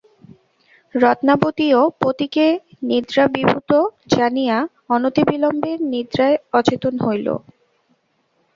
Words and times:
রত্নাবতীও 0.95 1.81
পতিকে 2.01 2.45
নিদ্রাভিভূত 2.83 3.71
জানিয়া 4.13 4.57
অনতিবিলম্বে 4.89 5.71
নিদ্রায় 5.91 6.37
অচেতন 6.53 6.93
হইল। 7.05 7.27